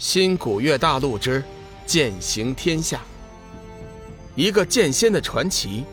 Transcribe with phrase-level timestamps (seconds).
[0.00, 1.44] 新古月大陆之
[1.84, 3.02] 剑行天下，
[4.34, 5.84] 一个剑仙的传奇，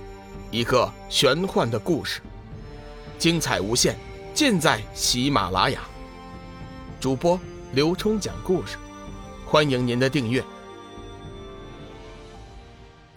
[0.49, 2.22] 一个玄幻的故事，
[3.20, 3.98] 精彩无限，
[4.33, 5.82] 尽在喜马拉雅。
[7.01, 7.38] 主播
[7.74, 8.78] 刘冲讲故事，
[9.46, 10.42] 欢迎您的订阅。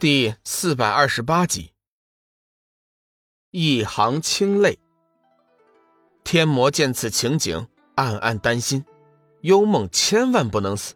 [0.01, 1.71] 第四百二十八集，
[3.53, 4.77] 一行清泪。
[6.25, 8.85] 天魔见此情景，暗暗担心。
[9.43, 10.95] 幽梦千万不能死，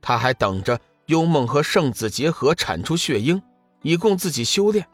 [0.00, 3.42] 他还等着幽梦和圣子结合产出血婴，
[3.82, 4.86] 以供自己修炼。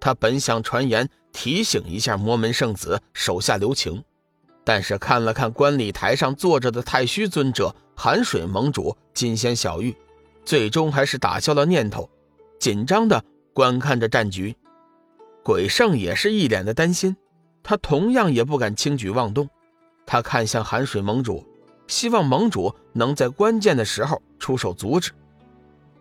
[0.00, 4.02] 他本想传言提醒一下魔门圣子手下留情，
[4.64, 9.94] 但是看了看观礼台上坐着的太虚尊者、寒水盟主、金仙小玉，
[10.44, 12.08] 最终还是打消了念头，
[12.58, 13.22] 紧张的
[13.52, 14.56] 观看着战局。
[15.44, 17.16] 鬼圣也是一脸的担心，
[17.62, 19.48] 他同样也不敢轻举妄动。
[20.06, 21.46] 他看向寒水盟主。
[21.90, 25.10] 希望盟主能在关键的时候出手阻止。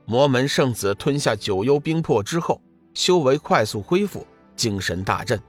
[0.06, 2.62] 魔门圣子吞下九幽冰魄之后，
[2.94, 5.42] 修为快速恢复，精神大振，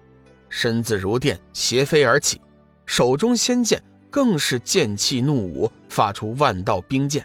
[0.49, 2.41] 身子如电，斜飞而起，
[2.87, 7.25] 手中仙剑更是剑气怒舞，发出万道冰剑。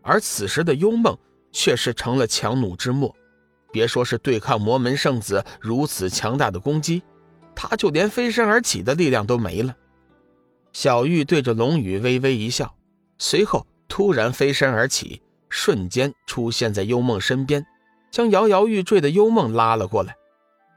[0.00, 1.16] 而此时的幽梦
[1.50, 3.12] 却是成了强弩之末，
[3.72, 7.02] 别说是对抗魔门圣子如此强大的攻击，
[7.52, 9.74] 他就连飞身而起的力量都没了。
[10.74, 12.74] 小玉对着龙宇微微一笑，
[13.16, 17.64] 随后突然飞身而起，瞬间出现在幽梦身边，
[18.10, 20.16] 将摇摇欲坠的幽梦拉了过来。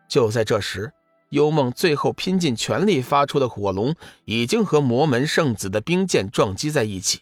[0.08, 0.94] 就在这时，
[1.32, 3.96] 幽梦最后拼尽全力发出的火龙
[4.26, 7.22] 已经和魔门圣子的冰剑撞击在一起，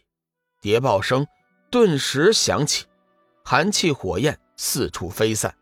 [0.62, 1.26] 叠爆声
[1.72, 2.86] 顿时响起，
[3.46, 5.56] 寒气火焰四处飞散。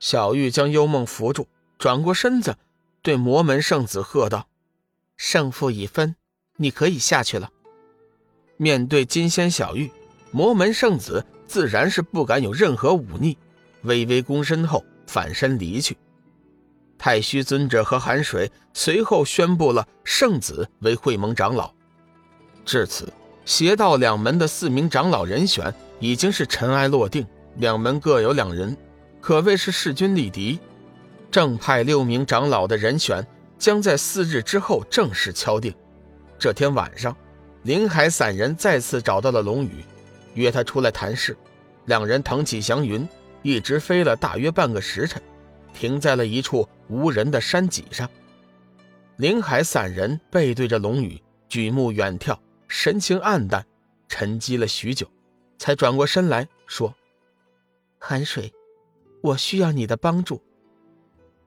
[0.00, 2.56] 小玉将幽梦扶住，转过身子，
[3.02, 4.48] 对魔门圣子喝道。
[5.18, 6.14] 胜负已分，
[6.56, 7.50] 你可以下去了。
[8.56, 9.90] 面对金仙小玉，
[10.30, 13.36] 魔门圣子自然是不敢有任何忤逆，
[13.82, 15.98] 微微躬身后反身离去。
[16.96, 21.74] 太虚尊者和寒水随后宣布了圣子为会盟长老。
[22.64, 23.12] 至此，
[23.44, 27.26] 邪道两门的四名长老人选已经是尘埃落定，
[27.56, 28.76] 两门各有两人，
[29.20, 30.60] 可谓是势均力敌。
[31.28, 33.26] 正派六名长老的人选。
[33.58, 35.74] 将在四日之后正式敲定。
[36.38, 37.16] 这天晚上，
[37.62, 39.84] 林海散人再次找到了龙宇，
[40.34, 41.36] 约他出来谈事。
[41.86, 43.06] 两人腾起祥云，
[43.42, 45.20] 一直飞了大约半个时辰，
[45.72, 48.08] 停在了一处无人的山脊上。
[49.16, 52.38] 林海散人背对着龙宇，举目远眺，
[52.68, 53.66] 神情黯淡，
[54.06, 55.10] 沉寂了许久，
[55.58, 56.94] 才转过身来说
[57.98, 58.52] ：“寒水，
[59.22, 60.40] 我需要你的帮助。”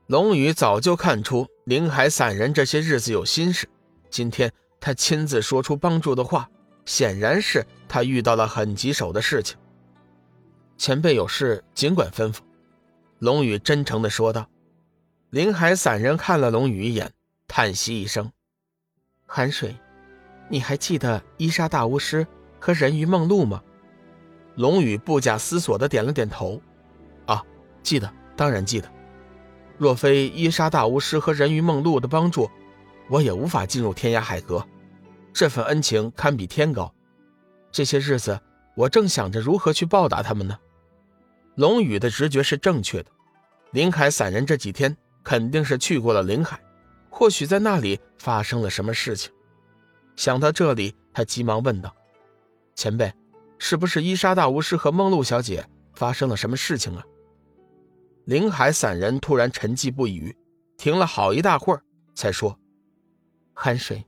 [0.07, 1.47] 龙宇早就看出。
[1.65, 3.67] 林海散人这些日子有心事，
[4.09, 6.49] 今天他亲自说出帮助的话，
[6.85, 9.57] 显然是他遇到了很棘手的事情。
[10.77, 12.39] 前辈有事尽管吩咐，
[13.19, 14.47] 龙宇真诚地说道。
[15.29, 17.11] 林海散人看了龙宇一眼，
[17.47, 18.29] 叹息一声
[19.25, 19.77] ：“寒水，
[20.49, 22.27] 你还记得伊莎大巫师
[22.59, 23.63] 和人鱼梦露吗？”
[24.57, 26.59] 龙宇不假思索地点了点头
[27.27, 27.41] ：“啊，
[27.81, 28.91] 记得，当然记得。”
[29.81, 32.47] 若非伊莎大巫师和人鱼梦露的帮助，
[33.09, 34.63] 我也无法进入天涯海阁。
[35.33, 36.93] 这份恩情堪比天高。
[37.71, 38.39] 这些日子，
[38.75, 40.55] 我正想着如何去报答他们呢。
[41.55, 43.09] 龙宇的直觉是正确的，
[43.71, 46.61] 林海散人这几天肯定是去过了林海，
[47.09, 49.31] 或许在那里发生了什么事情。
[50.15, 51.91] 想到这里，他急忙问道
[52.77, 53.11] ：“前辈，
[53.57, 57.03] 是不是伊莎大巫师和梦露小姐发生了什么事情啊？”
[58.31, 60.37] 林海散人突然沉寂不语，
[60.77, 61.83] 停了好一大会儿，
[62.15, 62.57] 才说
[63.51, 64.07] ：“寒水，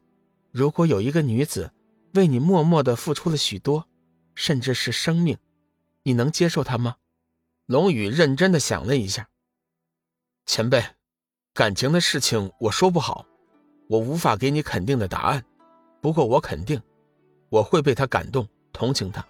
[0.49, 1.73] 如果有一个女子
[2.13, 3.85] 为你默默的付出了许多，
[4.33, 5.37] 甚至是生命，
[6.03, 6.95] 你能接受她吗？”
[7.67, 9.27] 龙宇认真的想了一下
[10.47, 10.81] ：“前辈，
[11.53, 13.25] 感情的事情我说不好，
[13.89, 15.43] 我无法给你肯定的答案。
[15.99, 16.81] 不过我肯定，
[17.49, 19.27] 我会被她感动，同情她。”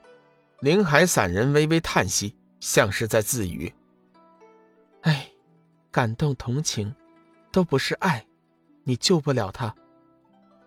[0.62, 3.74] 林海散人微微叹息，像是在自语。
[5.04, 5.32] 哎，
[5.92, 6.94] 感动同情，
[7.52, 8.26] 都不是爱，
[8.84, 9.74] 你救不了他。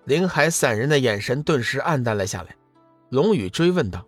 [0.05, 2.57] 林海散人的眼神顿时暗淡了下来。
[3.11, 4.07] 龙宇追问道：“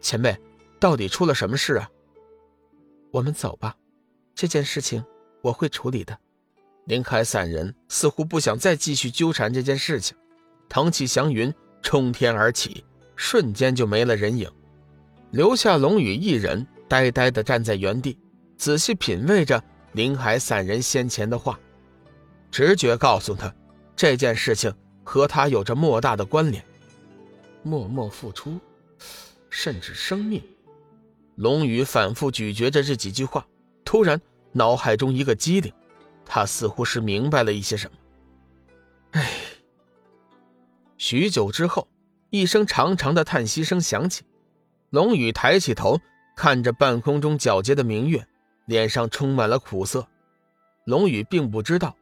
[0.00, 0.36] 前辈，
[0.78, 1.88] 到底出了什么事啊？”
[3.12, 3.76] 我们走吧，
[4.34, 5.04] 这件事情
[5.42, 6.18] 我会处理的。
[6.86, 10.16] 林海散人似乎不想再继续纠缠这件事情，
[10.68, 11.52] 腾起祥云
[11.82, 12.84] 冲天而起，
[13.16, 14.50] 瞬间就没了人影，
[15.30, 18.18] 留下龙宇一人呆呆地站在原地。
[18.62, 19.60] 仔细品味着
[19.90, 21.58] 林海散人先前的话，
[22.48, 23.52] 直觉告诉他，
[23.96, 24.72] 这件事情
[25.02, 26.64] 和他有着莫大的关联。
[27.64, 28.60] 默默付出，
[29.50, 30.40] 甚至生命。
[31.34, 33.44] 龙宇反复咀嚼着这几句话，
[33.84, 34.20] 突然
[34.52, 35.72] 脑海中一个机灵，
[36.24, 37.96] 他似乎是明白了一些什么。
[39.10, 39.28] 唉，
[40.98, 41.88] 许久之后，
[42.30, 44.22] 一声长长的叹息声响起，
[44.90, 45.98] 龙宇抬起头，
[46.36, 48.24] 看着半空中皎洁的明月，
[48.66, 50.06] 脸上充满了苦涩。
[50.84, 51.96] 龙宇并不知道，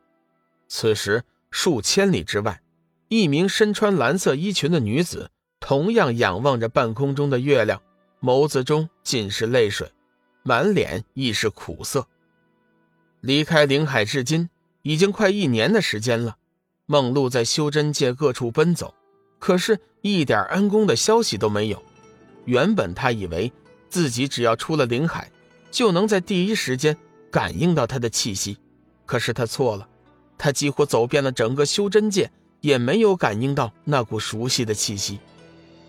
[0.68, 2.62] 此时数千里之外，
[3.08, 7.82] 一名身穿蓝色衣裙的女子同样仰望着半空中的月亮。
[8.22, 9.90] 眸子中尽是泪水，
[10.42, 12.06] 满脸亦是苦涩。
[13.22, 14.50] 离开灵海至今
[14.82, 16.36] 已经快一年的时间了，
[16.84, 18.94] 梦露在修真界各处奔走，
[19.38, 21.82] 可是一点安宫的消息都没有。
[22.44, 23.50] 原本他以为
[23.88, 25.30] 自己只要出了灵海，
[25.70, 26.96] 就能在第一时间
[27.30, 28.58] 感应到他的气息，
[29.06, 29.88] 可是他错了，
[30.36, 32.30] 他几乎走遍了整个修真界，
[32.60, 35.20] 也没有感应到那股熟悉的气息。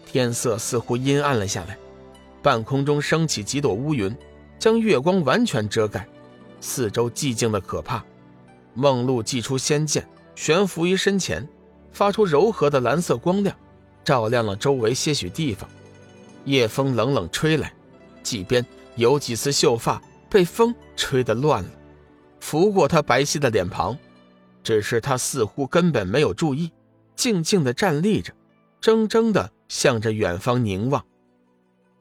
[0.06, 1.78] 天色似乎阴暗了下来。
[2.44, 4.16] 半空中升起几朵乌云，
[4.58, 6.08] 将月光完全遮盖，
[6.60, 8.04] 四周寂静的可怕。
[8.74, 11.48] 梦露祭出仙剑，悬浮于身前，
[11.92, 13.56] 发出柔和的蓝色光亮，
[14.04, 15.70] 照亮了周围些许地方。
[16.46, 17.72] 夜风冷冷吹来，
[18.24, 21.70] 几边有几丝秀发被风吹得乱了，
[22.40, 23.98] 拂过她白皙的脸庞。
[24.64, 26.72] 只是她似乎根本没有注意，
[27.16, 28.34] 静静地站立着，
[28.80, 31.04] 怔怔地向着远方凝望。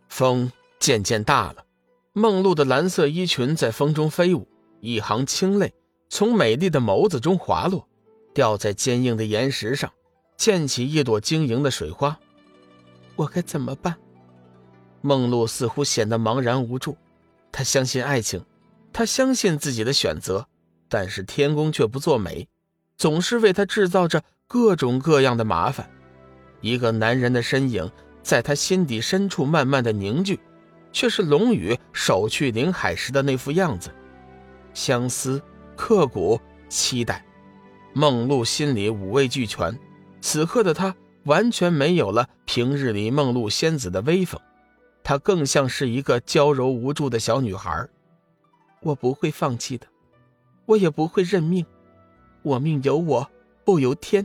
[0.09, 1.65] 风渐渐大了，
[2.13, 4.47] 梦露的蓝色衣裙在风中飞舞，
[4.81, 5.73] 一行清泪
[6.09, 7.89] 从美丽的眸子中滑落，
[8.35, 9.91] 掉在坚硬的岩石上，
[10.37, 12.19] 溅起一朵晶莹的水花。
[13.17, 13.97] 我该怎么办？
[15.01, 16.97] 梦露似乎显得茫然无助。
[17.53, 18.45] 她相信爱情，
[18.93, 20.47] 她相信自己的选择，
[20.89, 22.49] 但是天公却不作美，
[22.97, 25.91] 总是为她制造着各种各样的麻烦。
[26.61, 27.91] 一个男人的身影。
[28.23, 30.39] 在他心底深处慢慢的凝聚，
[30.93, 33.91] 却是龙宇守去灵海时的那副样子，
[34.75, 35.41] 相思、
[35.75, 36.39] 刻骨、
[36.69, 37.25] 期待。
[37.95, 39.77] 梦露心里五味俱全，
[40.21, 40.95] 此刻的她
[41.25, 44.39] 完全没有了平日里梦露仙子的威风，
[45.11, 47.89] 她更像是一个娇柔无助的小女孩。
[48.81, 49.85] 我不会放弃的，
[50.67, 51.67] 我也不会认命，
[52.43, 53.29] 我命由我
[53.65, 54.25] 不由天。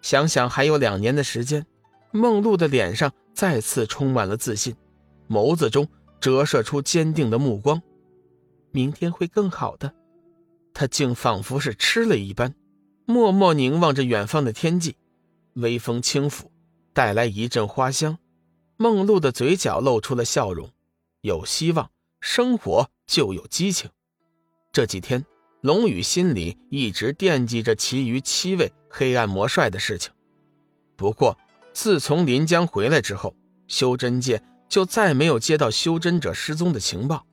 [0.00, 1.66] 想想还有两年的时间。
[2.12, 4.76] 梦露的脸上再次充满了自信，
[5.28, 5.88] 眸子中
[6.20, 7.82] 折射出坚定的目光。
[8.70, 9.92] 明天会更好的。
[10.72, 12.54] 她竟仿佛是吃了一般，
[13.06, 14.94] 默默凝望着远方的天际。
[15.54, 16.48] 微风轻拂，
[16.92, 18.16] 带来一阵花香。
[18.80, 20.70] 梦露的嘴角露出了笑容。
[21.20, 21.90] 有希望，
[22.22, 23.90] 生活就有激情。
[24.72, 25.22] 这几天，
[25.60, 30.10] 龙宇心里一直惦记着其余七位黑暗魔帅的事情。
[30.96, 31.36] 不过，
[31.74, 33.34] 自从临江回来之后，
[33.68, 37.26] 修真界就再没有接到修真者失踪的情报。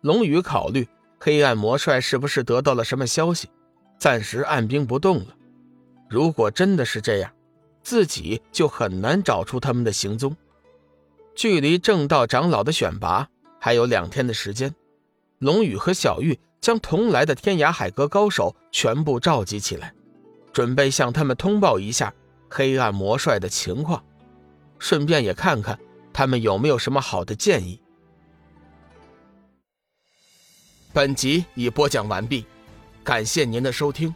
[0.00, 0.88] 龙宇考虑，
[1.20, 3.48] 黑暗魔帅是不是得到了什么消息，
[3.96, 5.36] 暂时按兵不动了。
[6.10, 7.32] 如果真的是这样，
[7.84, 10.36] 自己就很难找出他们的行踪。
[11.34, 13.28] 距离正道长老的选拔
[13.60, 14.74] 还有两天的时间，
[15.38, 19.94] 龙宇和小玉将同来的天涯海阁高手全部召集起来，
[20.52, 22.12] 准备向他们通报一下。
[22.56, 24.04] 黑暗魔帅的情况，
[24.78, 25.76] 顺便也看看
[26.12, 27.80] 他们有没有什么好的建议。
[30.92, 32.46] 本集已播讲完毕，
[33.02, 34.14] 感谢您的收听。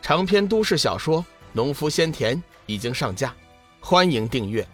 [0.00, 1.20] 长篇都市小说
[1.52, 3.34] 《农夫先田》已经上架，
[3.80, 4.64] 欢迎订阅。